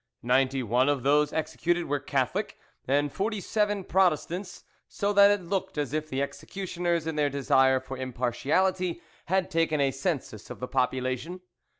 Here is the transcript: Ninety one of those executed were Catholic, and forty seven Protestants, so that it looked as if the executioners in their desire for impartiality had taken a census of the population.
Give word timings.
Ninety 0.23 0.63
one 0.63 0.89
of 0.89 1.03
those 1.03 1.31
executed 1.31 1.85
were 1.85 1.99
Catholic, 1.99 2.57
and 2.87 3.11
forty 3.13 3.39
seven 3.39 3.83
Protestants, 3.83 4.63
so 4.87 5.13
that 5.13 5.29
it 5.29 5.43
looked 5.43 5.77
as 5.77 5.93
if 5.93 6.09
the 6.09 6.23
executioners 6.23 7.05
in 7.05 7.17
their 7.17 7.29
desire 7.29 7.79
for 7.79 7.99
impartiality 7.99 8.99
had 9.27 9.51
taken 9.51 9.79
a 9.79 9.91
census 9.91 10.49
of 10.49 10.59
the 10.59 10.67
population. 10.67 11.41